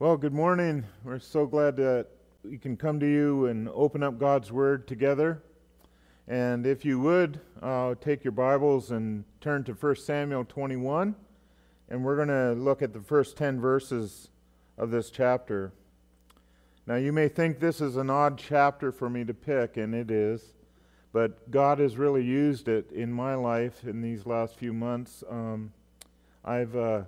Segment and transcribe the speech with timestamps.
[0.00, 0.82] Well, good morning.
[1.04, 2.08] We're so glad that
[2.42, 5.40] we can come to you and open up God's Word together.
[6.26, 11.14] And if you would, uh, take your Bibles and turn to 1 Samuel 21.
[11.88, 14.30] And we're going to look at the first 10 verses
[14.76, 15.72] of this chapter.
[16.88, 20.10] Now, you may think this is an odd chapter for me to pick, and it
[20.10, 20.54] is.
[21.12, 25.22] But God has really used it in my life in these last few months.
[25.30, 25.72] Um,
[26.44, 27.02] I've, uh,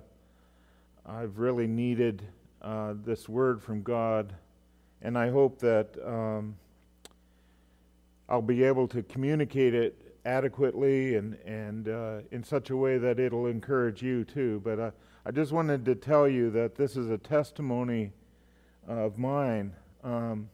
[1.05, 2.23] I've really needed
[2.61, 4.33] uh, this word from God,
[5.01, 6.55] and I hope that um,
[8.29, 13.19] I'll be able to communicate it adequately and, and uh, in such a way that
[13.19, 14.61] it'll encourage you too.
[14.63, 14.91] But I,
[15.25, 18.11] I just wanted to tell you that this is a testimony
[18.87, 20.49] of mine um,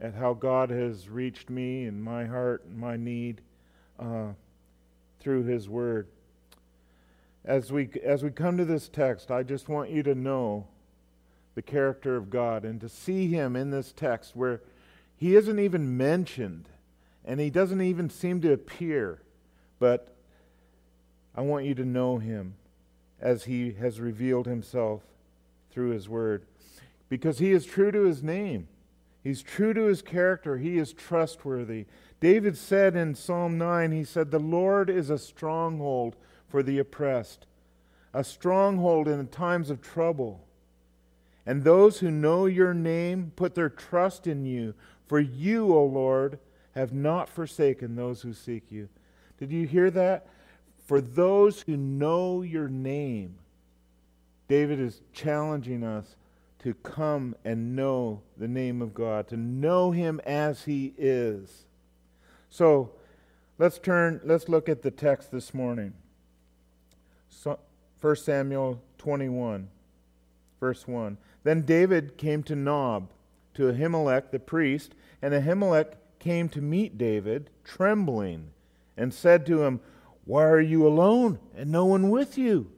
[0.00, 3.40] at how God has reached me and my heart and my need
[3.98, 4.32] uh,
[5.20, 6.08] through His Word.
[7.44, 10.66] As we, as we come to this text, I just want you to know
[11.54, 14.60] the character of God and to see him in this text where
[15.16, 16.68] he isn't even mentioned
[17.24, 19.22] and he doesn't even seem to appear.
[19.78, 20.14] But
[21.34, 22.54] I want you to know him
[23.20, 25.02] as he has revealed himself
[25.70, 26.44] through his word
[27.08, 28.68] because he is true to his name.
[29.22, 30.58] He's true to his character.
[30.58, 31.86] He is trustworthy.
[32.20, 37.46] David said in Psalm 9, he said, The Lord is a stronghold for the oppressed,
[38.12, 40.44] a stronghold in the times of trouble.
[41.46, 44.74] And those who know your name put their trust in you.
[45.06, 46.38] For you, O Lord,
[46.74, 48.88] have not forsaken those who seek you.
[49.38, 50.26] Did you hear that?
[50.86, 53.36] For those who know your name.
[54.48, 56.16] David is challenging us
[56.60, 61.66] to come and know the name of God, to know him as he is.
[62.48, 62.92] So
[63.58, 65.92] let's turn, let's look at the text this morning.
[67.28, 67.58] So,
[68.00, 69.68] 1 Samuel 21,
[70.60, 71.18] verse 1.
[71.44, 73.10] Then David came to Nob,
[73.54, 78.50] to Ahimelech the priest, and Ahimelech came to meet David, trembling,
[78.96, 79.80] and said to him,
[80.24, 82.70] Why are you alone, and no one with you?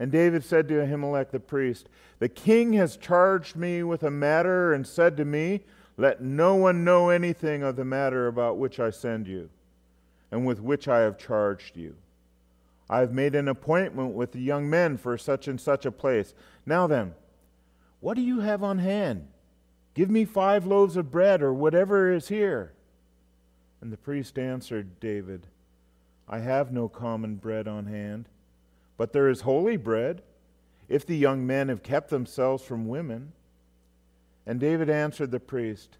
[0.00, 4.72] And David said to Ahimelech the priest, The king has charged me with a matter,
[4.72, 5.60] and said to me,
[5.96, 9.48] Let no one know anything of the matter about which I send you,
[10.32, 11.94] and with which I have charged you.
[12.88, 16.34] I have made an appointment with the young men for such and such a place.
[16.66, 17.14] Now then,
[18.00, 19.28] what do you have on hand?
[19.94, 22.72] Give me five loaves of bread or whatever is here.
[23.80, 25.46] And the priest answered David,
[26.28, 28.28] I have no common bread on hand,
[28.96, 30.22] but there is holy bread,
[30.88, 33.32] if the young men have kept themselves from women.
[34.46, 35.96] And David answered the priest,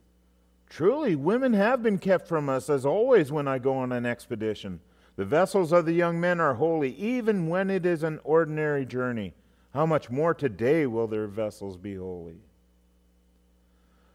[0.69, 4.81] Truly, women have been kept from us, as always when I go on an expedition.
[5.17, 9.35] The vessels of the young men are holy, even when it is an ordinary journey.
[9.73, 12.41] How much more today will their vessels be holy?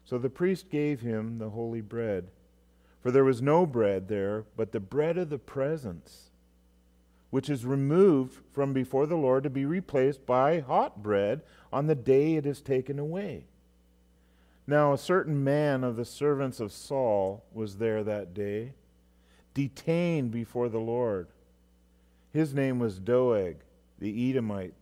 [0.04, 2.28] So the priest gave him the holy bread,
[3.02, 6.30] for there was no bread there but the bread of the presence,
[7.30, 11.42] which is removed from before the Lord to be replaced by hot bread
[11.72, 13.44] on the day it is taken away.
[14.66, 18.74] Now, a certain man of the servants of Saul was there that day,
[19.54, 21.28] detained before the Lord.
[22.32, 23.58] His name was Doeg,
[23.98, 24.74] the Edomite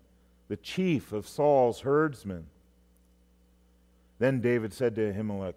[0.48, 2.46] the chief of Saul's herdsmen.
[4.18, 5.54] Then David said to Ahimelech,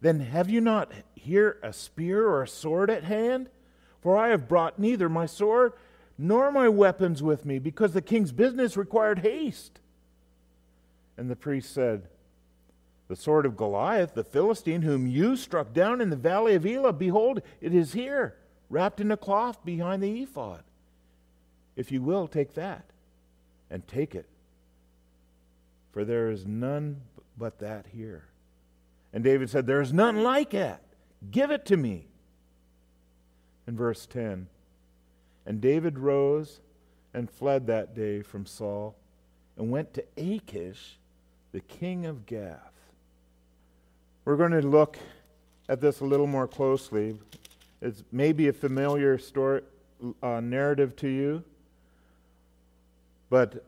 [0.00, 3.48] Then have you not here a spear or a sword at hand?
[4.00, 5.72] For I have brought neither my sword
[6.16, 9.78] nor my weapons with me, because the king's business required haste.
[11.16, 12.08] And the priest said,
[13.06, 16.92] The sword of Goliath, the Philistine, whom you struck down in the valley of Elah,
[16.92, 18.36] behold, it is here,
[18.68, 20.64] wrapped in a cloth behind the ephod.
[21.76, 22.84] If you will, take that
[23.70, 24.26] and take it.
[25.92, 27.02] For there is none
[27.36, 28.24] but that here.
[29.12, 30.78] And David said, There is none like it.
[31.30, 32.06] Give it to me.
[33.66, 34.48] In verse 10,
[35.44, 36.60] and David rose
[37.12, 38.96] and fled that day from Saul
[39.56, 40.98] and went to Achish,
[41.52, 42.72] the king of Gath.
[44.24, 44.98] We're going to look
[45.68, 47.18] at this a little more closely.
[47.80, 49.62] It's maybe a familiar story,
[50.22, 51.44] uh, narrative to you.
[53.30, 53.64] But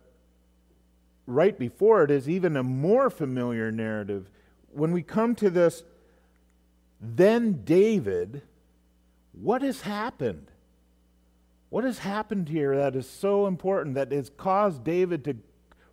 [1.26, 4.28] right before it is even a more familiar narrative.
[4.72, 5.82] When we come to this,
[7.00, 8.42] then David,
[9.32, 10.50] what has happened?
[11.70, 15.36] What has happened here that is so important that has caused David to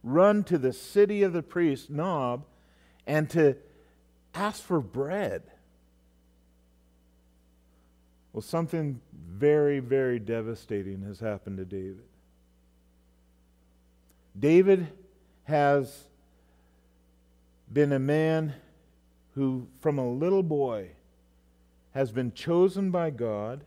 [0.04, 2.46] run to the city of the priest, Nob,
[3.06, 3.56] and to
[4.34, 5.44] ask for bread?
[8.34, 12.04] Well, something very, very devastating has happened to David.
[14.40, 14.88] David
[15.46, 16.04] has
[17.72, 18.54] been a man
[19.34, 20.90] who, from a little boy,
[21.92, 23.64] has been chosen by God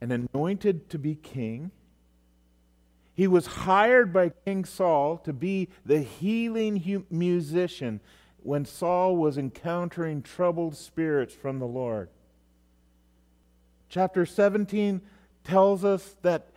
[0.00, 1.70] and anointed to be king.
[3.14, 8.00] He was hired by King Saul to be the healing musician
[8.42, 12.10] when Saul was encountering troubled spirits from the Lord.
[13.88, 15.00] Chapter 17
[15.44, 16.48] tells us that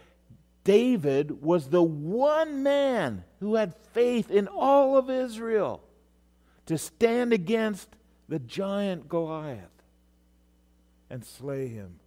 [0.68, 5.82] David was the one man who had faith in all of Israel
[6.66, 7.88] to stand against
[8.28, 9.72] the giant Goliath
[11.10, 12.02] and slay him.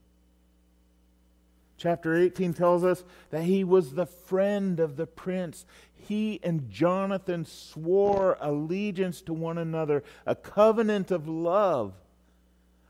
[1.79, 5.65] Chapter 18 tells us that he was the friend of the prince.
[5.95, 11.95] He and Jonathan swore allegiance to one another, a covenant of love,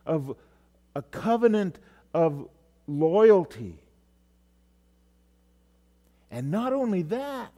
[0.04, 0.36] of
[0.96, 1.78] a covenant
[2.12, 2.48] of
[2.88, 3.84] loyalty.
[6.30, 7.52] And not only that,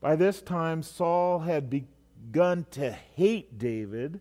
[0.00, 4.20] by this time Saul had begun to hate David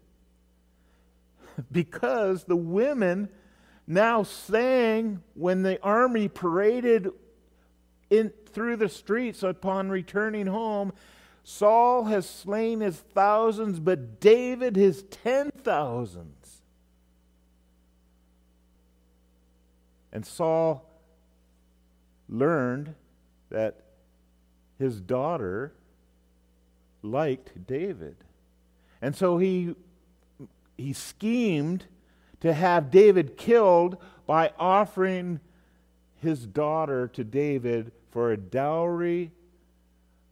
[1.72, 3.30] because the women
[3.88, 7.10] now sang when the army paraded
[8.10, 10.94] in through the streets upon returning home
[11.48, 16.64] Saul has slain his thousands but David his ten thousands.
[20.12, 20.85] And Saul
[22.30, 22.96] learned
[23.50, 23.82] that
[24.80, 25.74] his daughter
[27.02, 28.16] liked David.
[29.02, 29.76] And so he,
[30.78, 31.86] he schemed
[32.42, 35.40] to have David killed by offering
[36.22, 39.32] his daughter to David for a dowry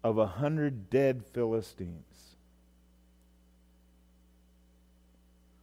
[0.03, 2.35] of a hundred dead Philistines.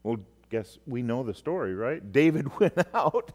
[0.02, 0.18] Well,
[0.50, 2.12] guess we know the story, right?
[2.12, 3.32] David went out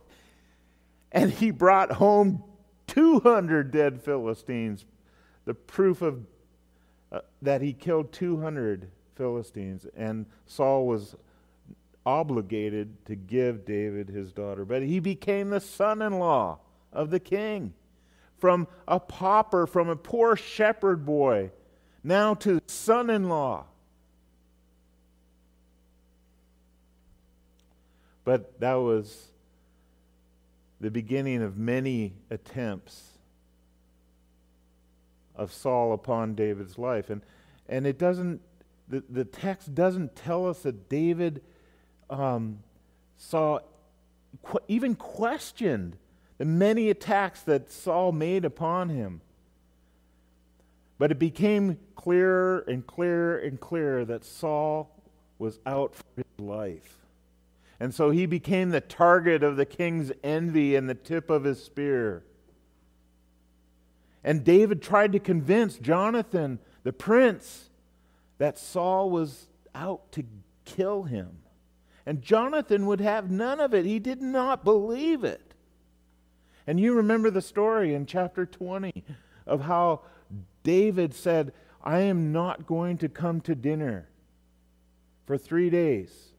[1.12, 2.44] and he brought home
[2.88, 4.86] 200 dead Philistines,
[5.46, 6.26] the proof of
[7.12, 11.16] uh, that he killed 200 Philistines, and Saul was
[12.06, 14.66] obligated to give David his daughter.
[14.66, 16.60] But he became the son in law
[16.92, 17.74] of the king.
[18.38, 21.52] From a pauper, from a poor shepherd boy,
[22.04, 23.66] now to son in law.
[28.24, 29.30] But that was
[30.86, 33.18] the beginning of many attempts
[35.36, 37.10] of Saul upon David's life.
[37.10, 37.24] And,
[37.68, 38.40] and it doesn't,
[38.88, 41.42] the, the text doesn't tell us that David
[42.08, 42.60] um,
[43.18, 43.62] saw,
[44.44, 45.98] qu- even questioned
[46.38, 49.22] the many attacks that Saul made upon him.
[51.00, 54.92] But it became clearer and clearer and clearer that Saul
[55.40, 57.05] was out for his life.
[57.80, 61.62] And so he became the target of the king's envy and the tip of his
[61.64, 62.24] spear.
[64.24, 67.70] And David tried to convince Jonathan, the prince,
[68.38, 70.24] that Saul was out to
[70.64, 71.40] kill him.
[72.06, 73.86] And Jonathan would have none of it.
[73.86, 75.54] He did not believe it.
[76.68, 79.04] And you remember the story in chapter 20
[79.46, 80.02] of how
[80.64, 84.08] David said, I am not going to come to dinner
[85.26, 86.32] for three days.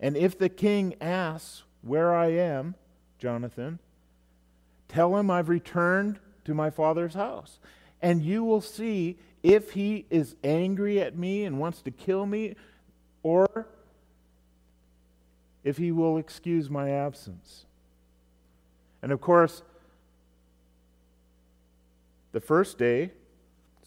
[0.00, 2.74] And if the king asks where I am,
[3.18, 3.78] Jonathan,
[4.88, 7.58] tell him I've returned to my father's house.
[8.00, 12.54] And you will see if he is angry at me and wants to kill me,
[13.22, 13.66] or
[15.64, 17.66] if he will excuse my absence.
[19.02, 19.62] And of course,
[22.32, 23.12] the first day,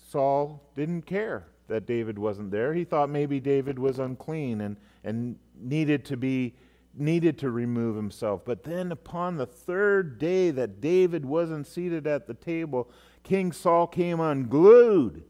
[0.09, 2.73] Saul didn't care that David wasn't there.
[2.73, 6.55] He thought maybe David was unclean and, and needed to be
[6.93, 8.41] needed to remove himself.
[8.43, 12.89] But then upon the third day that David wasn't seated at the table,
[13.23, 15.23] King Saul came unglued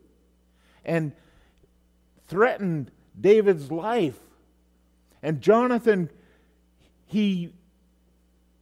[0.84, 1.12] and
[2.28, 4.18] threatened David's life.
[5.22, 6.10] And Jonathan,
[7.06, 7.54] he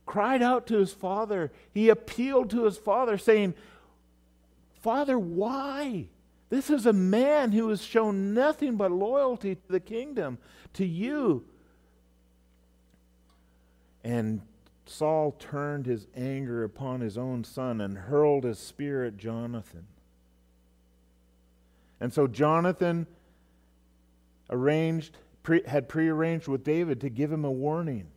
[0.06, 1.52] cried out to his father.
[1.74, 3.54] He appealed to his father, saying,
[4.82, 6.08] Father, why?
[6.50, 10.40] This is a man who has shown nothing but loyalty to the kingdom,
[10.74, 11.46] to you.
[14.04, 14.42] And
[14.86, 19.86] Saul turned his anger upon his own son and hurled his spear at Jonathan.
[22.00, 23.08] And so Jonathan
[24.50, 28.08] arranged, pre, had prearranged with David to give him a warning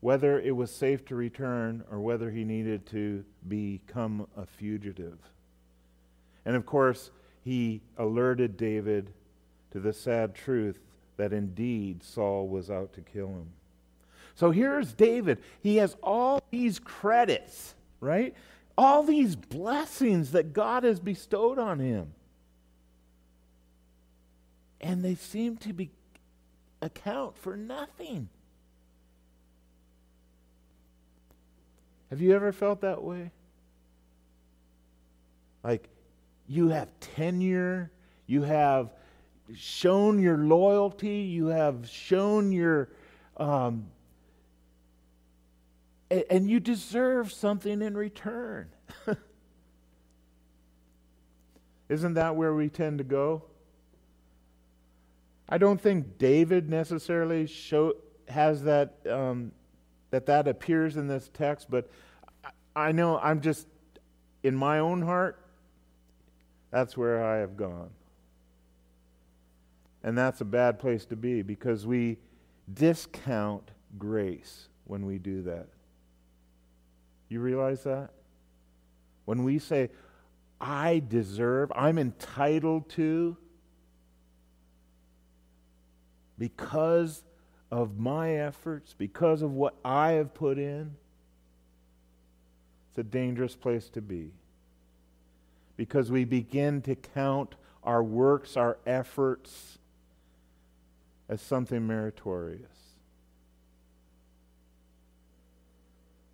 [0.00, 5.18] whether it was safe to return or whether he needed to become a fugitive.
[6.44, 7.10] And of course,
[7.44, 9.12] he alerted David
[9.72, 10.78] to the sad truth
[11.16, 13.50] that indeed Saul was out to kill him.
[14.40, 15.38] So here's David.
[15.62, 18.34] He has all these credits, right?
[18.80, 22.14] all these blessings that God has bestowed on him.
[24.80, 25.90] And they seem to be
[26.80, 28.30] account for nothing.
[32.08, 33.32] Have you ever felt that way?
[35.62, 35.86] Like
[36.48, 37.90] you have tenure,
[38.26, 38.94] you have
[39.54, 42.88] shown your loyalty, you have shown your,
[43.36, 43.88] um,
[46.10, 48.68] and you deserve something in return.
[51.88, 53.44] Isn't that where we tend to go?
[55.48, 57.94] I don't think David necessarily show,
[58.28, 59.52] has that um,
[60.10, 61.90] that that appears in this text, but
[62.74, 63.66] I know I'm just
[64.42, 65.44] in my own heart.
[66.70, 67.90] That's where I have gone,
[70.04, 72.18] and that's a bad place to be because we
[72.72, 75.66] discount grace when we do that.
[77.30, 78.10] You realize that
[79.24, 79.90] when we say,
[80.60, 83.38] "I deserve," I'm entitled to
[86.36, 87.22] because
[87.70, 90.96] of my efforts, because of what I have put in,
[92.88, 94.32] it's a dangerous place to be.
[95.76, 99.78] Because we begin to count our works, our efforts,
[101.28, 102.69] as something meritorious.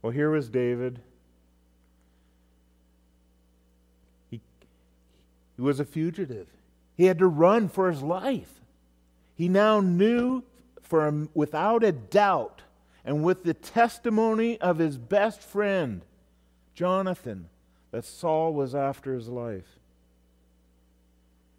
[0.07, 1.01] Well, here was David.
[4.31, 4.41] He,
[5.57, 6.47] he was a fugitive.
[6.97, 8.61] He had to run for his life.
[9.35, 10.45] He now knew
[10.81, 12.63] for without a doubt
[13.05, 16.03] and with the testimony of his best friend,
[16.73, 17.49] Jonathan,
[17.91, 19.81] that Saul was after his life.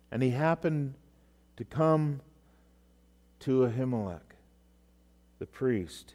[0.10, 0.94] And he happened
[1.58, 2.22] to come
[3.42, 4.38] to Ahimelech,
[5.38, 6.14] the priest,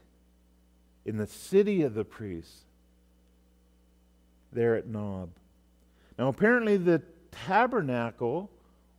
[1.05, 2.65] in the city of the priests,
[4.53, 5.31] there at Nob.
[6.19, 8.51] Now, apparently, the tabernacle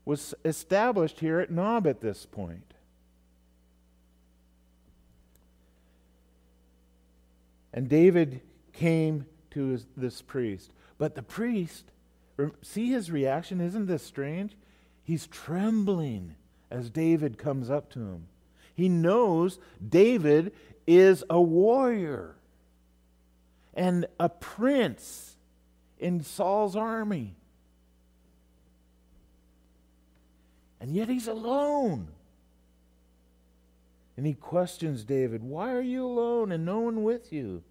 [0.05, 2.73] was established here at Nob at this point.
[7.73, 8.41] And David
[8.73, 10.71] came to his, this priest.
[10.97, 11.85] But the priest,
[12.61, 13.61] see his reaction?
[13.61, 14.55] Isn't this strange?
[15.03, 16.35] He's trembling
[16.69, 18.27] as David comes up to him.
[18.75, 20.53] He knows David
[20.85, 22.35] is a warrior
[23.73, 25.35] and a prince
[25.99, 27.35] in Saul's army.
[30.79, 32.09] And yet he's alone.
[34.17, 37.63] And he questions David, Why are you alone and no one with you?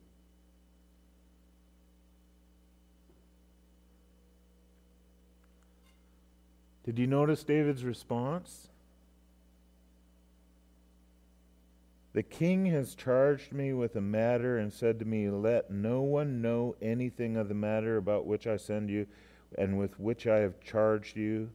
[6.84, 8.71] Did you notice David's response?
[12.14, 16.42] The king has charged me with a matter and said to me, Let no one
[16.42, 19.06] know anything of the matter about which I send you
[19.56, 21.50] and with which I have charged you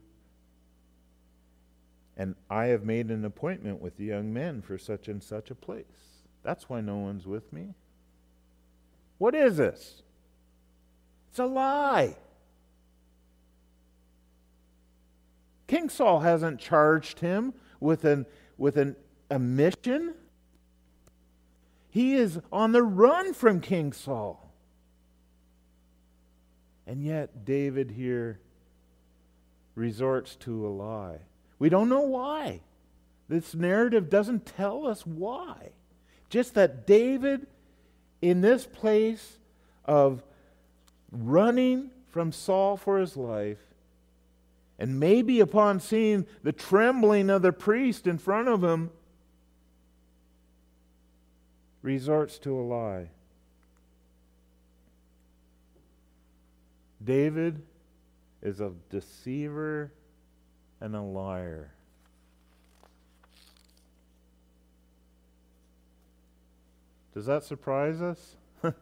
[2.18, 5.56] and I have made an appointment with the young men for such and such a
[5.56, 5.86] place.
[6.44, 7.76] That's why no one's with me.
[9.20, 10.02] What is this?
[11.30, 12.18] It's a lie.
[15.68, 18.26] King Saul hasn't charged him with, an,
[18.58, 18.96] with an,
[19.30, 20.16] a mission.
[21.98, 24.54] He is on the run from King Saul.
[26.86, 28.40] And yet, David here
[29.74, 31.18] resorts to a lie.
[31.58, 32.62] We don't know why.
[33.28, 35.72] This narrative doesn't tell us why.
[36.30, 37.48] Just that David,
[38.22, 39.40] in this place
[39.84, 40.22] of
[41.12, 43.74] running from Saul for his life,
[44.78, 48.92] and maybe upon seeing the trembling of the priest in front of him,
[51.82, 53.10] resorts to a lie.
[57.04, 57.62] David
[58.42, 59.92] is a deceiver
[60.82, 61.72] and a liar.
[67.14, 68.36] Does that surprise us?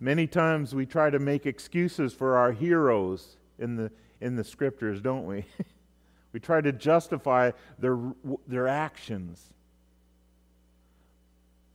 [0.00, 5.00] Many times we try to make excuses for our heroes in the, in the scriptures,
[5.00, 5.44] don't we?
[6.32, 7.98] we try to justify their,
[8.46, 9.50] their actions.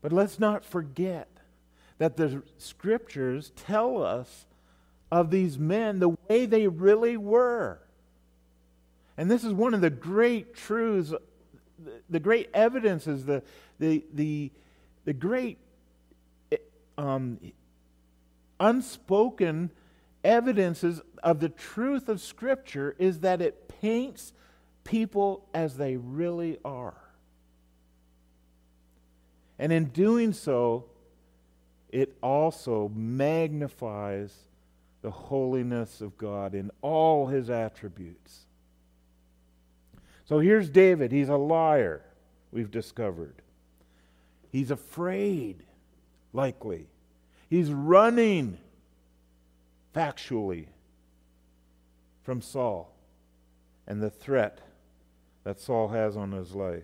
[0.03, 1.29] But let's not forget
[1.97, 4.45] that the scriptures tell us
[5.09, 7.79] of these men the way they really were.
[9.17, 11.13] And this is one of the great truths,
[12.09, 13.43] the great evidences, the,
[13.79, 14.51] the, the,
[15.05, 15.57] the great
[16.97, 17.39] um,
[18.59, 19.71] unspoken
[20.21, 24.33] evidences of the truth of Scripture is that it paints
[24.83, 27.02] people as they really are.
[29.63, 30.87] And in doing so,
[31.89, 34.35] it also magnifies
[35.01, 38.39] the holiness of God in all his attributes.
[40.25, 41.13] So here's David.
[41.13, 42.01] He's a liar,
[42.51, 43.35] we've discovered.
[44.51, 45.63] He's afraid,
[46.33, 46.87] likely.
[47.49, 48.57] He's running,
[49.95, 50.65] factually,
[52.23, 52.93] from Saul
[53.87, 54.59] and the threat
[55.45, 56.83] that Saul has on his life.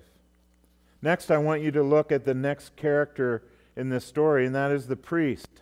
[1.02, 3.44] Next, I want you to look at the next character
[3.76, 5.62] in this story, and that is the priest,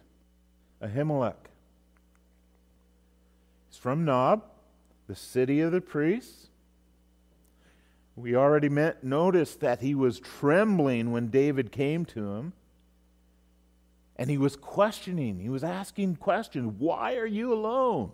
[0.82, 1.36] Ahimelech.
[3.70, 4.44] He's from Nob,
[5.08, 6.48] the city of the priests.
[8.16, 12.54] We already met, noticed that he was trembling when David came to him.
[14.16, 16.74] And he was questioning, he was asking questions.
[16.80, 18.12] Why are you alone?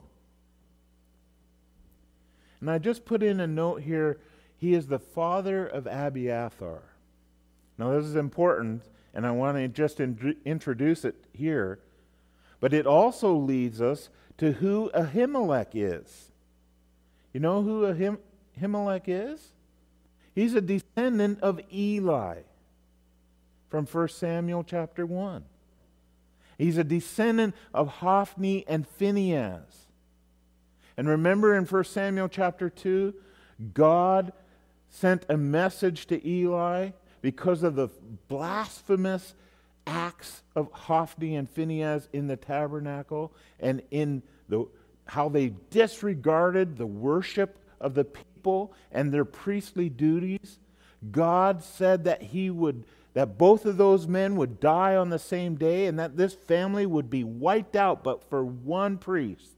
[2.59, 4.19] And I just put in a note here
[4.57, 6.81] he is the father of Abiathar.
[7.77, 11.79] Now, this is important, and I want to just in- introduce it here.
[12.59, 16.31] But it also leads us to who Ahimelech is.
[17.33, 18.19] You know who Ahim-
[18.59, 19.51] Ahimelech is?
[20.33, 22.41] He's a descendant of Eli
[23.69, 25.43] from 1 Samuel chapter 1.
[26.57, 29.87] He's a descendant of Hophni and Phinehas.
[30.95, 33.13] And remember in 1 Samuel chapter 2,
[33.73, 34.31] God
[34.89, 36.91] sent a message to Eli
[37.23, 37.87] because of the
[38.27, 39.33] blasphemous
[39.87, 44.67] acts of Hophni and Phinehas in the tabernacle and in the,
[45.07, 50.59] how they disregarded the worship of the people and their priestly duties.
[51.11, 55.55] God said that he would that both of those men would die on the same
[55.55, 59.55] day and that this family would be wiped out but for one priest.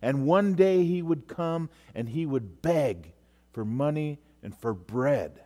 [0.00, 3.12] And one day he would come and he would beg
[3.52, 5.40] for money and for bread.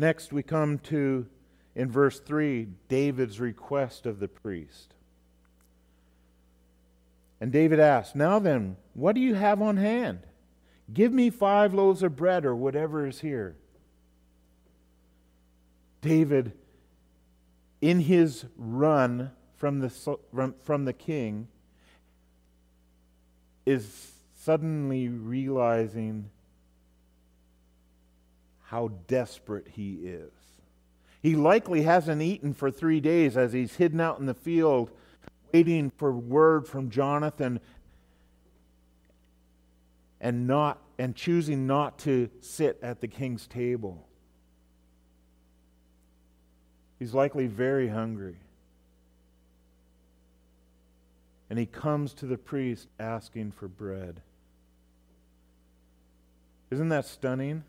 [0.00, 1.26] Next, we come to,
[1.74, 4.94] in verse 3, David's request of the priest.
[7.38, 10.20] And David asked, Now then, what do you have on hand?
[10.90, 13.56] Give me five loaves of bread or whatever is here.
[16.00, 16.54] David,
[17.82, 21.46] in his run from the, from, from the king,
[23.66, 26.30] is suddenly realizing
[28.70, 30.30] how desperate he is.
[31.20, 34.92] He likely hasn't eaten for three days as he's hidden out in the field
[35.52, 37.58] waiting for word from Jonathan
[40.20, 44.06] and not and choosing not to sit at the king's table.
[47.00, 48.36] He's likely very hungry.
[51.48, 54.22] And he comes to the priest asking for bread.
[56.70, 57.64] Isn't that stunning?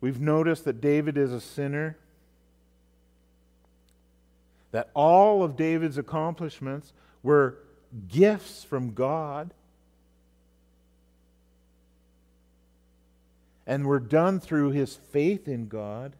[0.00, 1.98] We've noticed that David is a sinner,
[4.72, 7.58] that all of David's accomplishments were
[8.08, 9.52] gifts from God.
[13.66, 16.16] And were done through his faith in God.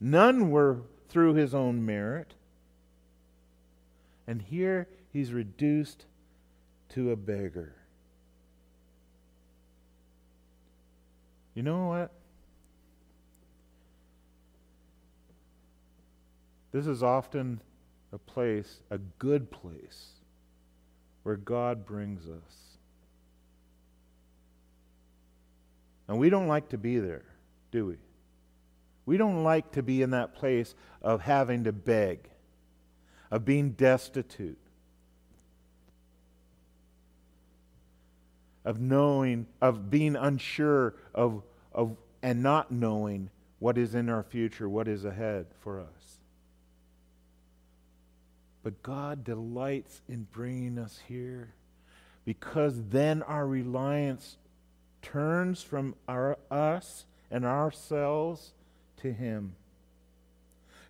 [0.00, 2.34] None were through his own merit.
[4.26, 6.04] And here he's reduced
[6.90, 7.74] to a beggar.
[11.54, 12.10] You know what?
[16.74, 17.60] This is often
[18.12, 20.08] a place, a good place,
[21.22, 22.78] where God brings us.
[26.08, 27.22] And we don't like to be there,
[27.70, 27.94] do we?
[29.06, 32.28] We don't like to be in that place of having to beg,
[33.30, 34.58] of being destitute,
[38.64, 44.68] of knowing, of being unsure of, of and not knowing what is in our future,
[44.68, 46.18] what is ahead for us.
[48.64, 51.54] But God delights in bringing us here
[52.24, 54.36] because then our reliance
[55.02, 58.54] turns from our, us and ourselves
[58.96, 59.54] to Him.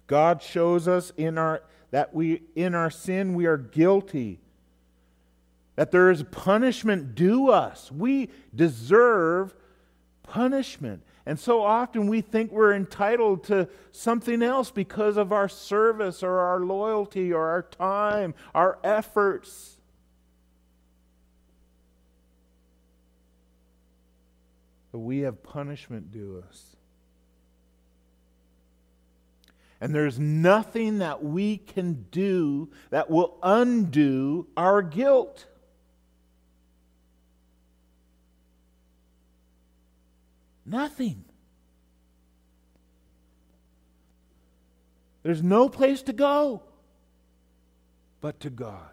[0.06, 4.38] God shows us in our, that we, in our sin we are guilty
[5.76, 7.90] that there is punishment due us.
[7.90, 9.54] We deserve
[10.22, 11.02] punishment.
[11.26, 16.38] And so often we think we're entitled to something else because of our service or
[16.38, 19.78] our loyalty or our time, our efforts.
[24.92, 26.76] But we have punishment due us.
[29.80, 35.46] And there's nothing that we can do that will undo our guilt.
[40.66, 41.24] Nothing.
[45.22, 46.62] There's no place to go
[48.20, 48.92] but to God.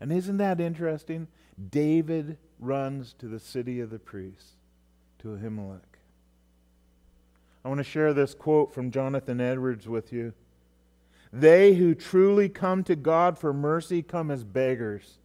[0.00, 1.28] And isn't that interesting?
[1.70, 4.52] David runs to the city of the priests,
[5.20, 5.80] to Ahimelech.
[7.64, 10.32] I want to share this quote from Jonathan Edwards with you.
[11.32, 15.18] They who truly come to God for mercy come as beggars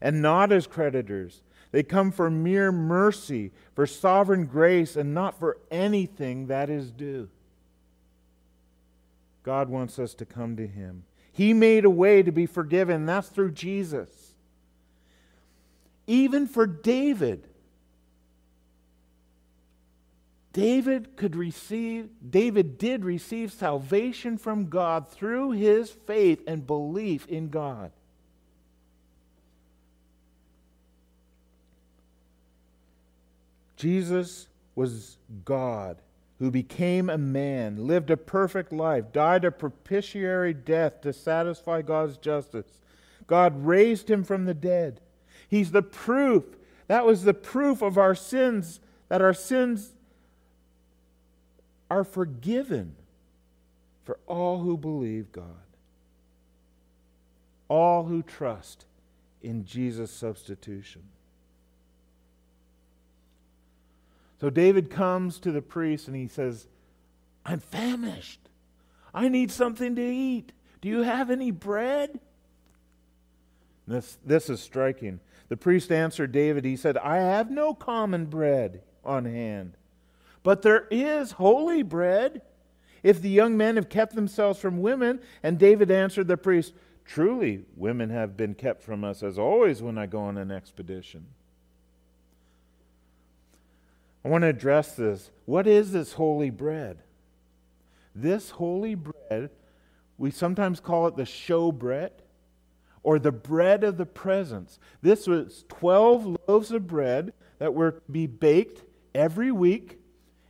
[0.00, 1.42] and not as creditors.
[1.72, 7.28] They come for mere mercy, for sovereign grace, and not for anything that is due.
[9.42, 11.04] God wants us to come to Him.
[11.32, 13.06] He made a way to be forgiven.
[13.06, 14.08] That's through Jesus.
[16.06, 17.46] Even for David,
[20.56, 27.50] David could receive, David did receive salvation from God through his faith and belief in
[27.50, 27.92] God.
[33.76, 35.98] Jesus was God
[36.38, 42.18] who became a man, lived a perfect life, died a propitiatory death to satisfy God's
[42.18, 42.66] justice.
[43.26, 45.00] God raised him from the dead.
[45.48, 46.44] He's the proof.
[46.88, 49.92] That was the proof of our sins, that our sins
[51.90, 52.94] are forgiven
[54.04, 55.44] for all who believe God,
[57.68, 58.84] all who trust
[59.42, 61.02] in Jesus' substitution.
[64.40, 66.66] So David comes to the priest and he says,
[67.44, 68.40] I'm famished.
[69.14, 70.52] I need something to eat.
[70.80, 72.20] Do you have any bread?
[73.86, 75.20] This, this is striking.
[75.48, 79.76] The priest answered David, he said, I have no common bread on hand
[80.46, 82.40] but there is holy bread
[83.02, 85.18] if the young men have kept themselves from women.
[85.42, 86.72] And David answered the priest,
[87.04, 91.26] Truly, women have been kept from us as always when I go on an expedition.
[94.26, 95.30] I want to address this.
[95.44, 96.98] What is this holy bread?
[98.12, 99.50] This holy bread,
[100.18, 102.10] we sometimes call it the show bread
[103.04, 104.80] or the bread of the presence.
[105.00, 108.82] This was 12 loaves of bread that were to be baked
[109.14, 110.00] every week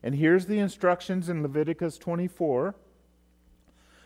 [0.03, 2.75] and here's the instructions in Leviticus 24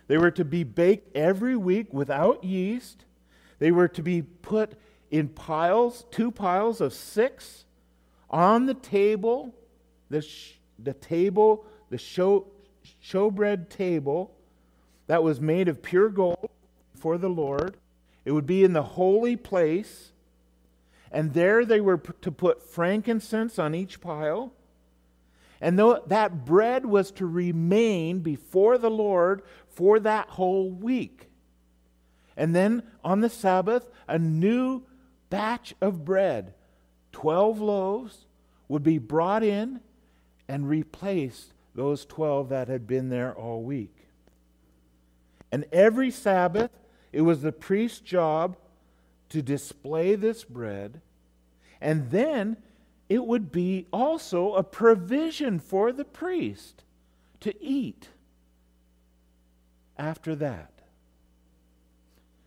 [0.09, 3.05] they were to be baked every week without yeast.
[3.61, 4.73] They were to be put
[5.13, 7.67] in piles, two piles of six,
[8.29, 9.55] on the table,
[10.11, 12.46] the, sh- the table, the show,
[13.03, 14.35] showbread table
[15.07, 16.51] that was made of pure gold
[16.94, 17.77] for the Lord.
[18.25, 20.12] It would be in the holy place.
[21.11, 24.53] And there they were to put frankincense on each pile.
[25.61, 31.29] And that bread was to remain before the Lord for that whole week.
[32.37, 34.83] And then on the Sabbath, a new
[35.29, 36.55] batch of bread,
[37.12, 38.27] 12 loaves,
[38.68, 39.81] would be brought in
[40.51, 44.09] and replaced those 12 that had been there all week.
[45.53, 46.73] And every Sabbath,
[47.13, 48.57] it was the priest's job
[49.29, 51.03] to display this bread.
[51.81, 52.57] And then
[53.09, 56.83] it would be also a provision for the priest
[57.39, 58.09] to eat
[59.97, 60.73] after that.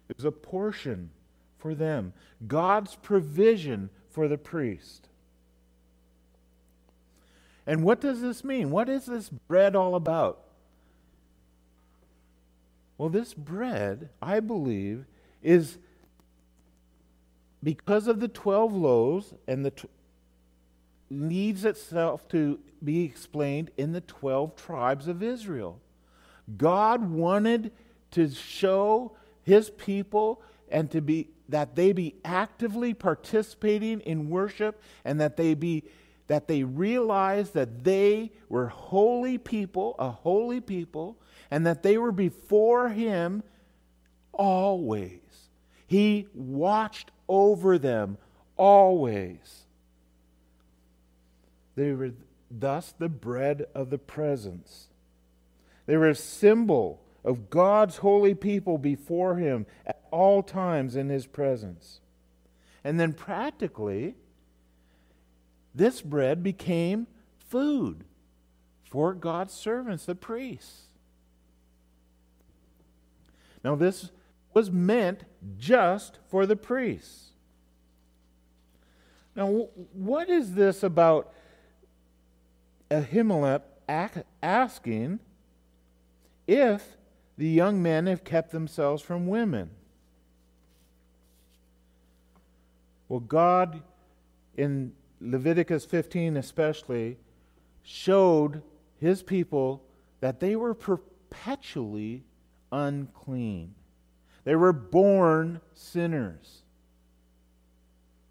[0.10, 1.12] It was a portion
[1.58, 2.12] for them,
[2.46, 5.08] God's provision for the priest.
[7.66, 8.72] And what does this mean?
[8.72, 10.40] What is this bread all about?
[12.98, 15.06] Well, this bread, I believe,
[15.42, 15.78] is
[17.62, 19.72] because of the 12 loaves and the
[21.10, 25.80] needs itself to be explained in the 12 tribes of Israel.
[26.58, 27.72] God wanted
[28.12, 35.20] to show his people and to be that they be actively participating in worship and
[35.20, 35.84] that they be
[36.28, 41.18] that they realized that they were holy people, a holy people,
[41.52, 43.44] and that they were before him
[44.32, 45.20] always.
[45.88, 48.18] He watched over them
[48.58, 49.66] always.
[51.76, 52.12] They were
[52.50, 54.88] thus the bread of the presence.
[55.86, 61.26] They were a symbol of God's holy people before Him at all times in His
[61.26, 62.00] presence.
[62.84, 64.16] And then practically,
[65.74, 67.08] this bread became
[67.38, 68.04] food
[68.84, 70.88] for God's servants, the priests.
[73.64, 74.12] Now, this
[74.54, 75.24] was meant
[75.58, 77.32] just for the priests.
[79.36, 81.34] Now, what is this about
[82.92, 83.62] Ahimelech
[84.42, 85.20] asking
[86.48, 86.98] if
[87.38, 89.72] the young men have kept themselves from women.
[93.10, 93.82] Well, God,
[94.56, 97.18] in Leviticus 15 especially,
[97.82, 98.62] showed
[99.00, 99.84] his people
[100.20, 102.24] that they were perpetually
[102.72, 103.74] unclean.
[104.44, 106.64] They were born sinners.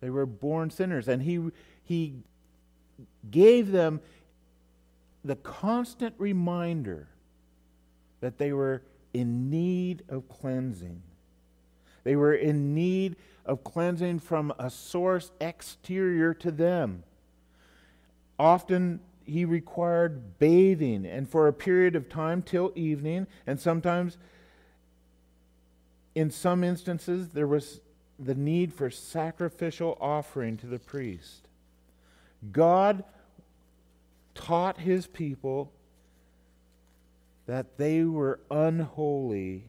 [0.00, 1.08] They were born sinners.
[1.08, 1.40] And he,
[1.84, 2.14] he
[3.30, 4.00] gave them
[5.24, 7.08] the constant reminder
[8.20, 8.82] that they were
[9.14, 11.02] in need of cleansing.
[12.04, 17.02] They were in need of cleansing from a source exterior to them.
[18.38, 24.18] Often he required bathing, and for a period of time till evening, and sometimes,
[26.14, 27.80] in some instances, there was
[28.18, 31.48] the need for sacrificial offering to the priest.
[32.50, 33.04] God
[34.34, 35.72] taught his people
[37.46, 39.64] that they were unholy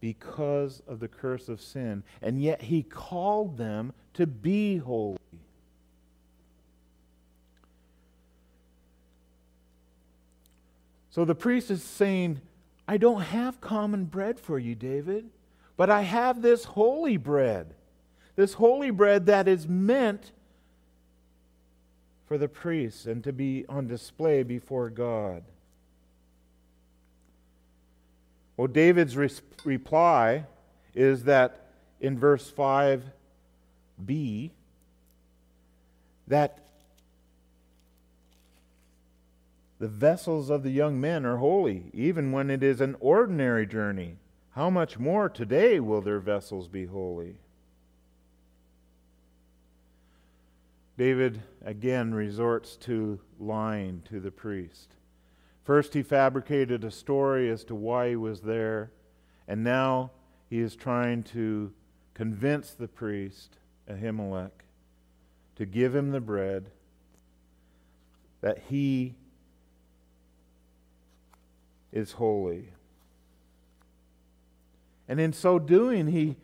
[0.00, 5.18] because of the curse of sin, and yet he called them to be holy.
[11.10, 12.40] So the priest is saying,
[12.86, 15.28] I don't have common bread for you, David,
[15.76, 17.74] but I have this holy bread.
[18.36, 20.32] This holy bread that is meant
[22.26, 25.42] for the priests and to be on display before God.
[28.60, 29.30] Well, David's re-
[29.64, 30.44] reply
[30.94, 31.68] is that
[31.98, 34.50] in verse 5b,
[36.28, 36.58] that
[39.78, 44.16] the vessels of the young men are holy, even when it is an ordinary journey.
[44.50, 47.36] How much more today will their vessels be holy?
[50.98, 54.96] David again resorts to lying to the priest.
[55.70, 58.90] First, he fabricated a story as to why he was there,
[59.46, 60.10] and now
[60.48, 61.72] he is trying to
[62.12, 63.56] convince the priest,
[63.88, 64.50] Ahimelech,
[65.54, 66.72] to give him the bread
[68.40, 69.14] that he
[71.92, 72.70] is holy.
[75.06, 76.34] And in so doing, he,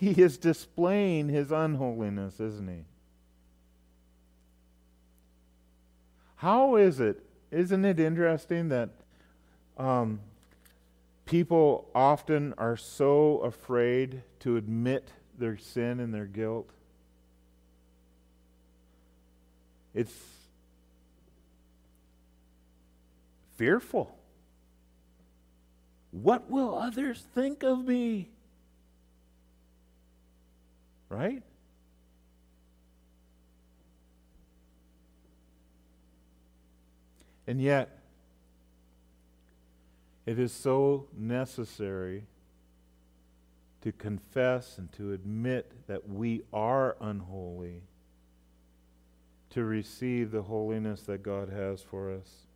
[0.00, 2.86] he is displaying his unholiness, isn't he?
[6.34, 8.90] How is it isn't it interesting that
[9.78, 10.20] um,
[11.24, 16.68] people often are so afraid to admit their sin and their guilt?
[19.94, 20.12] It's
[23.56, 24.18] fearful.
[26.10, 28.28] What will others think of me?
[31.08, 31.42] Right?
[37.46, 37.98] And yet,
[40.26, 42.24] it is so necessary
[43.82, 47.82] to confess and to admit that we are unholy
[49.50, 52.46] to receive the holiness that God has for us.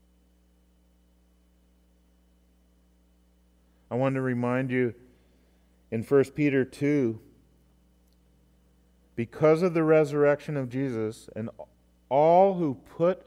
[3.91, 4.95] I want to remind you
[5.91, 7.21] in 1 Peter 2
[9.17, 11.51] because of the resurrection of Jesus and
[12.09, 13.27] all who put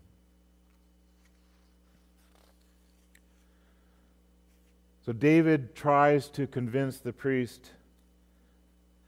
[5.05, 7.71] So David tries to convince the priest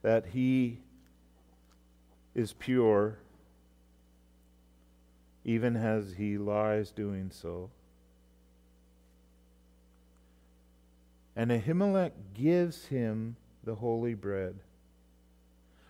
[0.01, 0.79] that he
[2.33, 3.19] is pure,
[5.45, 7.69] even as he lies doing so.
[11.35, 14.55] And Ahimelech gives him the holy bread.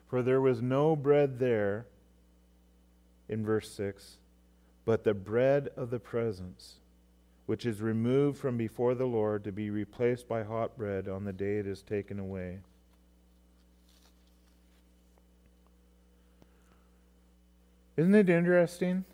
[0.09, 1.85] For there was no bread there,
[3.29, 4.17] in verse 6,
[4.85, 6.75] but the bread of the presence
[7.45, 11.33] which is removed from before the Lord to be replaced by hot bread on the
[11.33, 12.59] day it is taken away.
[17.97, 19.05] Isn't it interesting?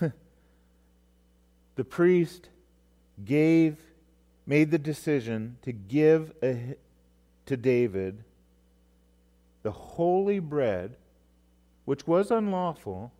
[0.00, 2.48] the priest
[3.24, 3.78] gave,
[4.46, 6.76] made the decision to give a,
[7.46, 8.24] to David
[9.62, 10.96] the holy bread,
[11.86, 13.12] which was unlawful,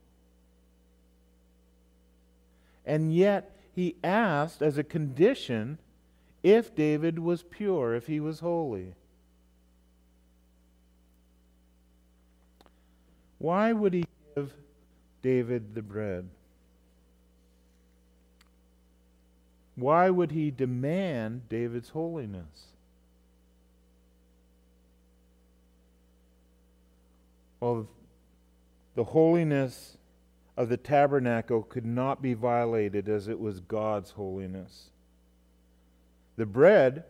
[2.85, 5.79] and yet he asked as a condition
[6.43, 8.95] if David was pure, if he was holy.
[13.39, 14.55] Why would he give
[15.23, 16.29] David the bread?
[19.75, 22.69] Why would he demand David's holiness?
[27.59, 27.89] Well,
[28.95, 29.97] the holiness
[30.57, 34.91] of the tabernacle could not be violated as it was God's holiness.
[36.37, 37.05] The bread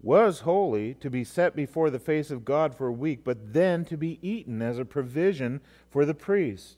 [0.00, 3.84] was holy to be set before the face of God for a week, but then
[3.86, 6.76] to be eaten as a provision for the priest.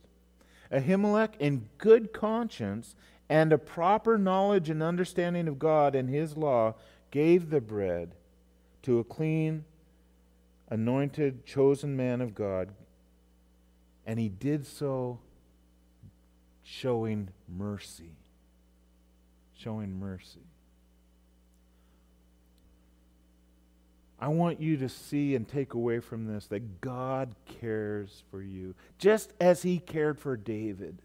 [0.73, 2.95] Ahimelech, in good conscience
[3.29, 6.75] and a proper knowledge and understanding of God and His law,
[7.11, 8.15] gave the bread
[8.83, 9.65] to a clean,
[10.69, 12.71] anointed, chosen man of God,
[14.07, 15.19] and he did so
[16.71, 18.13] showing mercy.
[19.59, 20.41] Showing mercy.
[24.21, 28.75] I want you to see and take away from this that God cares for you,
[28.99, 30.99] just as he cared for David.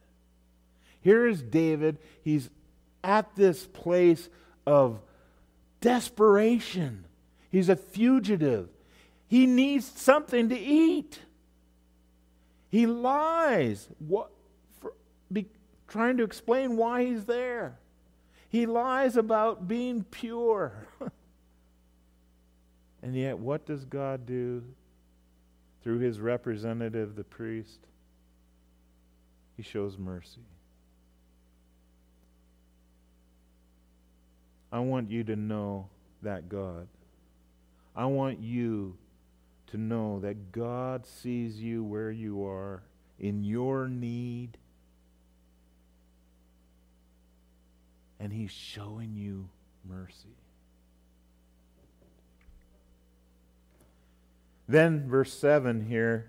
[1.01, 1.97] Here is David.
[2.21, 2.49] He's
[3.04, 4.30] at this place
[4.67, 4.99] of
[5.82, 7.06] desperation.
[7.49, 8.69] He's a fugitive.
[9.28, 11.19] He needs something to eat.
[12.69, 14.30] He lies what,
[14.82, 14.93] for,
[15.32, 15.47] be,
[15.88, 17.78] trying to explain why he's there.
[18.50, 20.88] He lies about being pure.
[23.04, 24.63] and yet, what does God do
[25.84, 27.80] through his representative, the priest?
[29.58, 30.41] He shows mercy.
[34.71, 35.88] I want you to know
[36.21, 36.88] that God.
[37.95, 38.98] I want you
[39.67, 42.84] to know that God sees you where you are
[43.19, 44.58] in your need,
[48.25, 49.49] and He's showing you
[49.88, 50.35] mercy.
[54.67, 56.25] Then, verse 7 here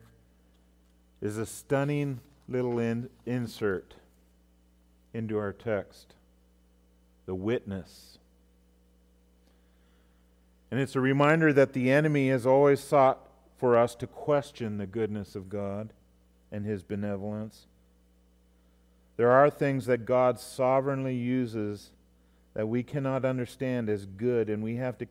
[1.22, 3.94] is a stunning little in, insert
[5.14, 6.12] into our text
[7.24, 8.18] the witness.
[10.70, 14.86] And it's a reminder that the enemy has always sought for us to question the
[14.86, 15.94] goodness of God
[16.52, 17.68] and His benevolence.
[19.16, 21.90] There are things that God sovereignly uses
[22.54, 25.06] that we cannot understand as good, and we have to,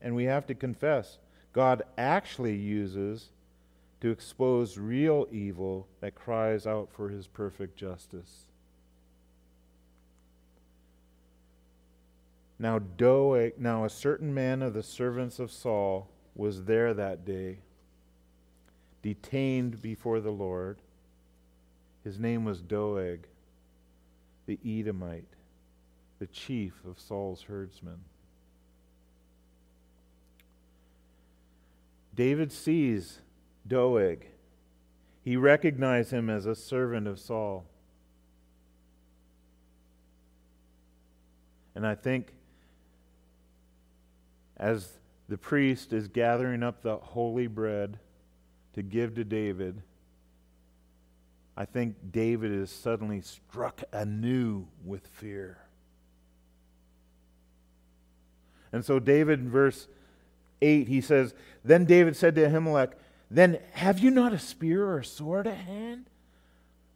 [0.00, 1.18] and we have to confess
[1.52, 3.30] God actually uses
[4.00, 8.44] to expose real evil that cries out for His perfect justice.
[12.60, 17.58] Now, Doeg, now a certain man of the servants of Saul was there that day
[19.02, 20.78] detained before the Lord.
[22.08, 23.26] His name was Doeg,
[24.46, 25.28] the Edomite,
[26.18, 27.98] the chief of Saul's herdsmen.
[32.14, 33.18] David sees
[33.66, 34.24] Doeg.
[35.22, 37.66] He recognizes him as a servant of Saul.
[41.74, 42.32] And I think
[44.56, 44.94] as
[45.28, 47.98] the priest is gathering up the holy bread,
[48.72, 49.82] to give to David,
[51.58, 55.58] I think David is suddenly struck anew with fear.
[58.70, 59.88] And so, David, in verse
[60.62, 62.92] 8, he says, Then David said to Ahimelech,
[63.28, 66.06] Then have you not a spear or a sword at hand?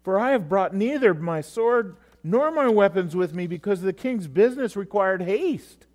[0.05, 4.29] For I have brought neither my sword nor my weapons with me because the king's
[4.29, 5.87] business required haste.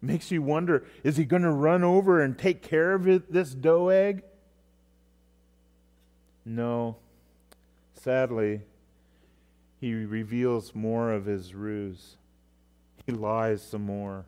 [0.00, 3.56] Makes you wonder is he going to run over and take care of it, this
[3.56, 4.22] Doeg?
[6.44, 6.96] No.
[7.94, 8.60] Sadly,
[9.80, 12.16] he reveals more of his ruse.
[13.06, 14.24] He lies some more.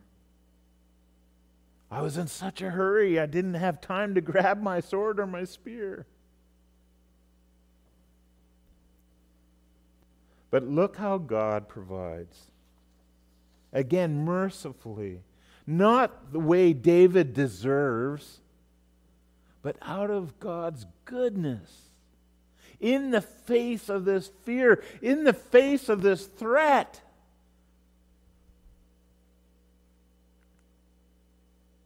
[1.90, 5.26] I was in such a hurry, I didn't have time to grab my sword or
[5.26, 6.07] my spear.
[10.51, 12.51] But look how God provides.
[13.72, 15.20] Again, mercifully
[15.66, 18.40] not the way David deserves,
[19.62, 21.86] but out of God's goodness.
[22.81, 27.01] In the face of this fear, in the face of this threat.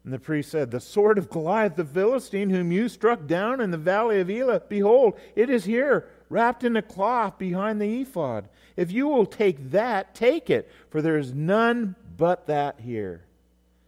[0.04, 3.70] And the priest said, The sword of Goliath the Philistine, whom you struck down in
[3.70, 8.48] the valley of Elah, behold, it is here, wrapped in a cloth behind the ephod.
[8.76, 13.22] If you will take that, take it, for there is none but that here.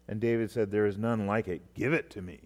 [0.07, 1.63] And David said, There is none like it.
[1.75, 2.41] Give it to me.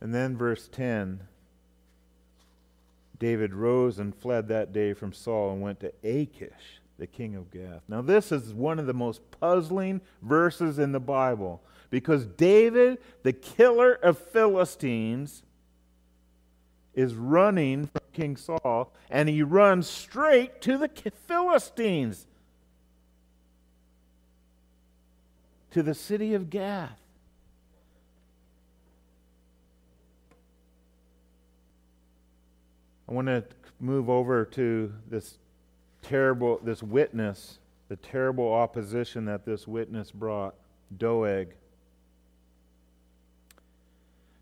[0.00, 1.20] And then verse 10
[3.18, 7.50] David rose and fled that day from Saul and went to Achish, the king of
[7.50, 7.82] Gath.
[7.88, 13.32] Now, this is one of the most puzzling verses in the Bible because David, the
[13.32, 15.42] killer of Philistines,
[16.94, 20.90] is running from King Saul and he runs straight to the
[21.26, 22.26] Philistines,
[25.70, 26.98] to the city of Gath.
[33.08, 33.44] I want to
[33.80, 35.38] move over to this
[36.02, 40.54] terrible, this witness, the terrible opposition that this witness brought,
[40.96, 41.54] Doeg.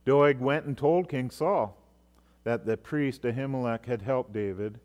[0.05, 1.77] Doeg went and told King Saul
[2.45, 4.79] that the priest Ahimelech had helped David.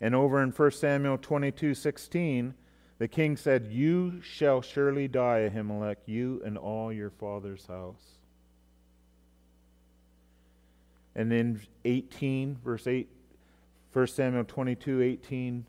[0.00, 2.54] And over in 1 Samuel 22 16,
[2.98, 8.18] the king said, You shall surely die, Ahimelech, you and all your father's house.
[11.14, 13.08] And in 18, verse 8,
[13.92, 15.66] 1 Samuel 22 18,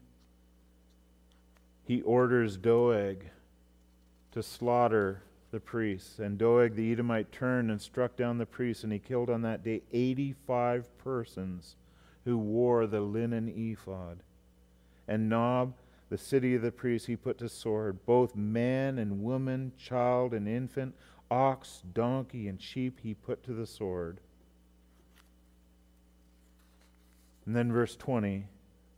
[1.83, 3.25] he orders Doeg
[4.31, 6.19] to slaughter the priests.
[6.19, 9.63] And Doeg the Edomite turned and struck down the priests, and he killed on that
[9.63, 11.75] day 85 persons
[12.25, 14.23] who wore the linen ephod.
[15.07, 15.73] And Nob,
[16.09, 20.47] the city of the priests, he put to sword, both man and woman, child and
[20.47, 20.95] infant,
[21.29, 24.19] ox, donkey, and sheep he put to the sword.
[27.45, 28.45] And then verse 20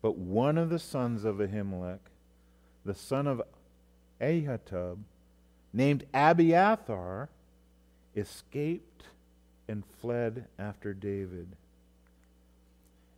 [0.02, 2.00] But one of the sons of Ahimelech,
[2.86, 3.42] the son of
[4.22, 5.00] Ahitub,
[5.72, 7.30] named Abiathar,
[8.16, 9.06] escaped
[9.68, 11.56] and fled after David.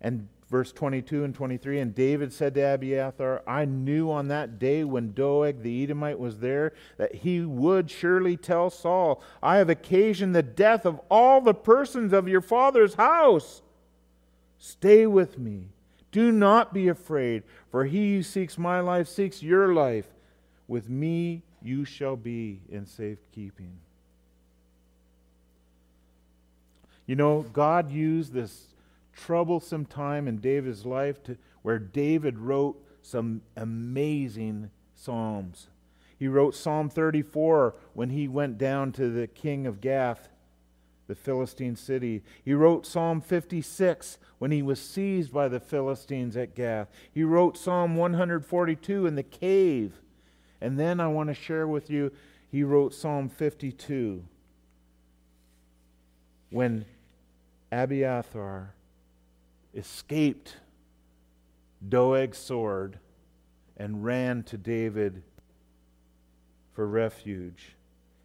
[0.01, 4.83] And verse 22 and 23 And David said to Abiathar, I knew on that day
[4.83, 10.35] when Doeg the Edomite was there that he would surely tell Saul, I have occasioned
[10.35, 13.61] the death of all the persons of your father's house.
[14.65, 15.67] Stay with me.
[16.11, 20.07] Do not be afraid, for he who seeks my life seeks your life.
[20.67, 23.77] With me you shall be in safekeeping.
[27.05, 28.73] You know, God used this
[29.13, 35.67] troublesome time in David's life to, where David wrote some amazing psalms.
[36.17, 40.27] He wrote Psalm 34 when he went down to the king of Gath
[41.07, 42.23] the Philistine city.
[42.43, 46.89] He wrote Psalm 56 when he was seized by the Philistines at Gath.
[47.11, 49.93] He wrote Psalm 142 in the cave.
[50.61, 52.11] And then I want to share with you,
[52.51, 54.23] he wrote Psalm 52
[56.49, 56.85] when
[57.71, 58.73] Abiathar
[59.73, 60.55] escaped
[61.87, 62.97] Doeg's sword
[63.77, 65.21] and ran to David
[66.73, 67.75] for refuge.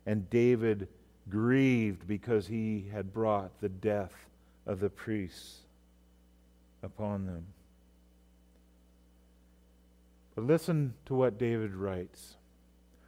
[0.07, 0.89] And David
[1.31, 4.15] grieved because he had brought the death
[4.67, 5.61] of the priests
[6.83, 7.47] upon them.
[10.35, 12.37] But listen to what David writes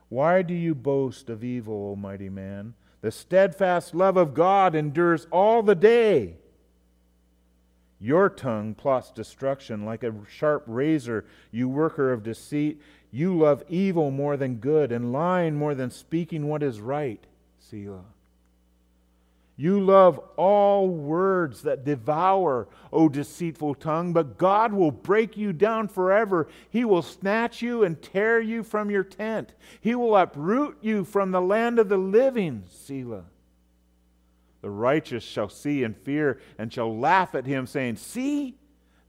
[0.09, 2.75] Why do you boast of evil, O mighty man?
[3.01, 6.37] The steadfast love of God endures all the day.
[8.01, 12.81] Your tongue plots destruction like a sharp razor, you worker of deceit.
[13.13, 17.23] You love evil more than good, and lying more than speaking what is right.
[17.61, 18.05] Selah.
[19.63, 25.87] You love all words that devour, O deceitful tongue, but God will break you down
[25.87, 26.49] forever.
[26.69, 29.55] He will snatch you and tear you from your tent.
[29.81, 32.65] He will uproot you from the land of the living.
[32.73, 33.23] Selah.
[34.63, 38.57] The righteous shall see and fear and shall laugh at him, saying, See,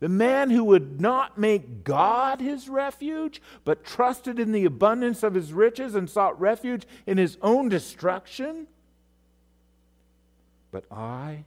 [0.02, 5.34] the man who would not make God his refuge, but trusted in the abundance of
[5.34, 8.68] his riches and sought refuge in his own destruction.
[10.74, 11.46] But I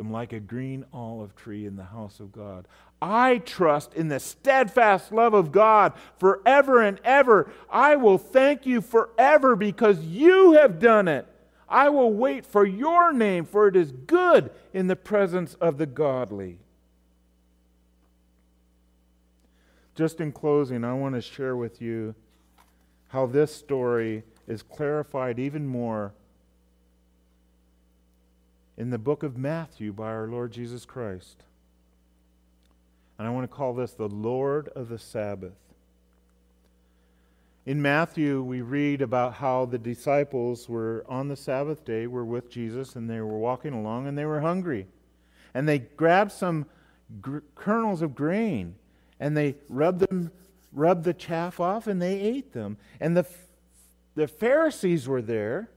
[0.00, 2.66] am like a green olive tree in the house of God.
[3.02, 7.52] I trust in the steadfast love of God forever and ever.
[7.68, 11.26] I will thank you forever because you have done it.
[11.68, 15.86] I will wait for your name, for it is good in the presence of the
[15.86, 16.58] godly.
[19.94, 22.14] Just in closing, I want to share with you
[23.08, 26.14] how this story is clarified even more
[28.76, 31.44] in the book of Matthew by our Lord Jesus Christ.
[33.18, 35.52] And I want to call this the Lord of the Sabbath.
[37.64, 42.50] In Matthew, we read about how the disciples were on the Sabbath day, were with
[42.50, 44.86] Jesus, and they were walking along and they were hungry.
[45.54, 46.66] And they grabbed some
[47.20, 48.74] gr- kernels of grain
[49.20, 50.32] and they rubbed them
[50.72, 52.76] rubbed the chaff off and they ate them.
[53.00, 53.26] And the,
[54.14, 55.68] the Pharisees were there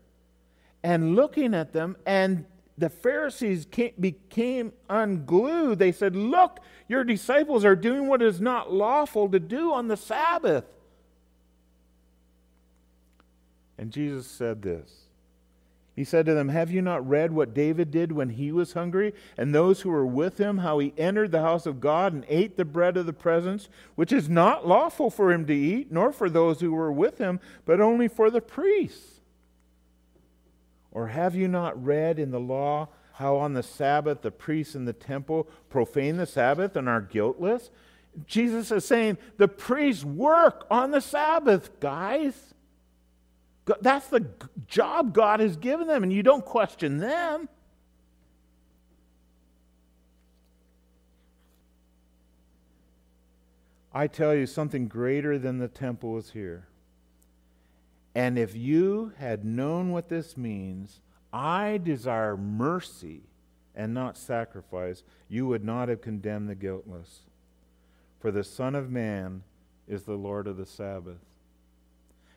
[0.83, 2.45] and looking at them, and
[2.77, 5.79] the Pharisees came, became unglued.
[5.79, 9.97] They said, Look, your disciples are doing what is not lawful to do on the
[9.97, 10.65] Sabbath.
[13.77, 15.05] And Jesus said this
[15.95, 19.13] he said to them, Have you not read what David did when he was hungry,
[19.37, 22.57] and those who were with him, how he entered the house of God and ate
[22.57, 26.29] the bread of the presence, which is not lawful for him to eat, nor for
[26.29, 29.14] those who were with him, but only for the priests?
[30.95, 34.85] Or have you not read in the law how on the Sabbath the priests in
[34.85, 37.69] the temple profane the Sabbath and are guiltless?
[38.25, 42.53] Jesus is saying the priests work on the Sabbath, guys.
[43.81, 44.25] That's the
[44.67, 47.49] job God has given them, and you don't question them.
[53.93, 56.69] I tell you, something greater than the temple is here.
[58.15, 61.01] And if you had known what this means,
[61.33, 63.23] I desire mercy
[63.75, 67.19] and not sacrifice, you would not have condemned the guiltless.
[68.21, 69.43] For the Son of Man
[69.85, 71.19] is the Lord of the Sabbath.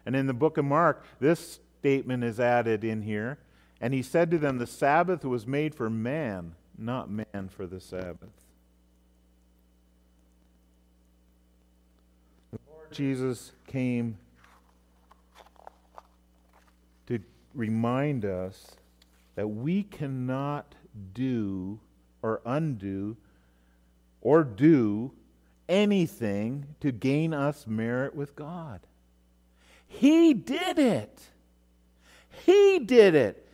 [0.05, 3.39] And in the book of Mark, this statement is added in here.
[3.81, 7.81] And he said to them, The Sabbath was made for man, not man for the
[7.81, 8.31] Sabbath.
[12.51, 14.18] The Lord Jesus came
[17.09, 17.18] to
[17.54, 18.76] remind us
[19.34, 20.74] that we cannot
[21.12, 21.80] do
[22.22, 23.16] or undo
[24.20, 25.12] or do
[25.68, 28.80] anything to gain us merit with God.
[29.86, 31.20] He did it.
[32.44, 33.46] He did it.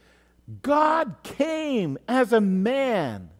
[0.62, 3.30] God came as a man.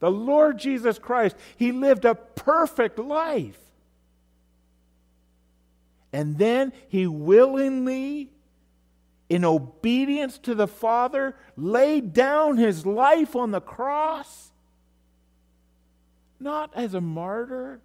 [0.00, 3.58] The Lord Jesus Christ, He lived a perfect life.
[6.12, 8.30] And then He willingly,
[9.28, 14.50] in obedience to the Father, laid down His life on the cross.
[16.38, 17.80] Not as a martyr,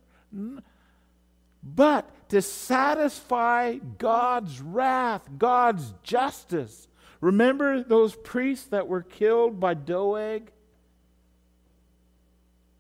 [1.64, 6.88] but to satisfy God's wrath, God's justice.
[7.22, 10.52] Remember those priests that were killed by Doeg?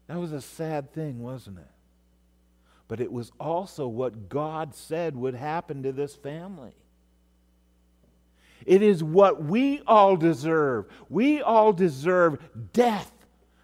[0.08, 1.72] That was a sad thing, wasn't it?
[2.88, 6.74] But it was also what God said would happen to this family.
[8.70, 10.86] It is what we all deserve.
[11.10, 12.38] We all deserve
[12.72, 13.12] death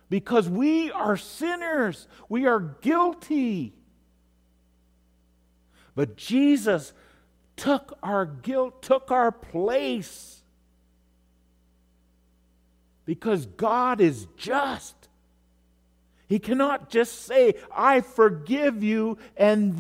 [0.10, 2.08] because we are sinners.
[2.28, 3.76] We are guilty.
[5.94, 6.92] But Jesus
[7.56, 10.42] took our guilt, took our place.
[13.06, 14.96] Because God is just.
[16.28, 19.78] He cannot just say, I forgive you, and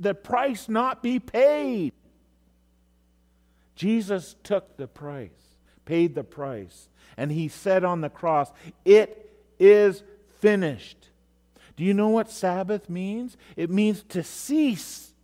[0.00, 1.92] the, price not be paid.
[3.74, 5.30] Jesus took the price,
[5.84, 8.52] paid the price, and he said on the cross,
[8.84, 10.02] It is
[10.40, 11.08] finished.
[11.76, 13.36] Do you know what Sabbath means?
[13.56, 15.14] It means to cease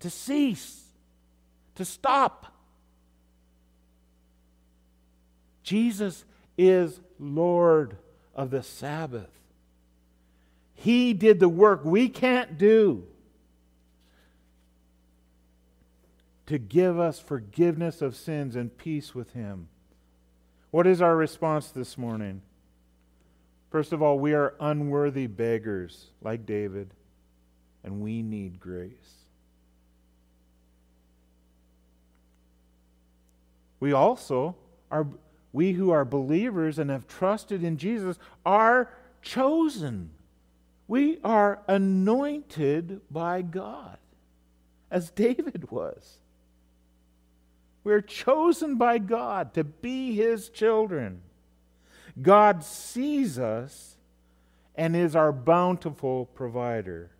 [0.00, 0.82] to cease,
[1.76, 2.46] to stop.
[5.62, 6.24] Jesus
[6.58, 7.96] is Lord
[8.34, 9.30] of the Sabbath.
[10.74, 13.04] He did the work we can't do
[16.50, 19.68] to give us forgiveness of sins and peace with Him.
[20.70, 22.42] What is our response this morning?
[23.70, 26.92] First of all, we are unworthy beggars like David,
[27.82, 29.20] and we need grace.
[33.80, 34.54] we also
[34.90, 35.06] are
[35.52, 40.10] we who are believers and have trusted in Jesus are chosen.
[40.86, 43.98] We are anointed by God,
[44.92, 46.19] as David was.
[47.82, 51.22] We're chosen by God to be his children.
[52.20, 53.96] God sees us
[54.74, 57.10] and is our bountiful provider.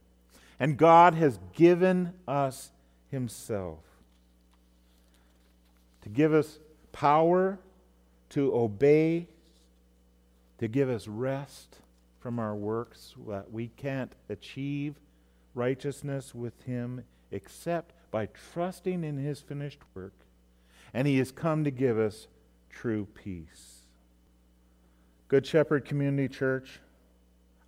[0.58, 2.70] And God has given us
[3.11, 3.78] himself
[6.02, 6.58] to give us
[6.92, 7.58] power
[8.30, 9.26] to obey,
[10.58, 11.76] to give us rest
[12.20, 14.94] from our works that we can't achieve
[15.54, 20.14] righteousness with Him except by trusting in His finished work.
[20.93, 22.26] And He has come to give us
[22.68, 23.80] true peace.
[25.28, 26.80] Good Shepherd Community Church,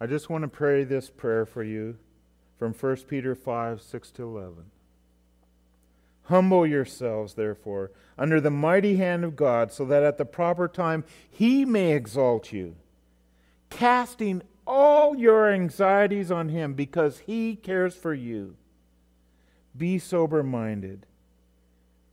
[0.01, 1.97] I just want to pray this prayer for you
[2.59, 4.65] from 1 Peter 5 6 to 11.
[6.25, 11.05] Humble yourselves, therefore, under the mighty hand of God, so that at the proper time
[11.29, 12.77] he may exalt you,
[13.71, 18.57] casting all your anxieties on him because he cares for you.
[19.77, 21.07] Be sober minded.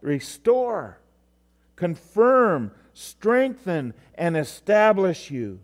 [0.00, 0.98] restore,
[1.76, 5.60] confirm, strengthen, and establish you.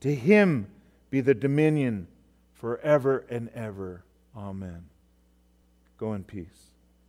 [0.00, 0.68] To him
[1.10, 2.08] be the dominion
[2.54, 4.04] forever and ever.
[4.36, 4.86] Amen.
[5.98, 6.65] Go in peace.